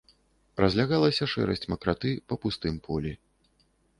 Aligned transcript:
Разляглася 0.63 1.27
шэрасць 1.33 1.69
макраты 1.73 2.11
па 2.33 2.39
пустым 2.45 2.75
полі. 2.87 3.13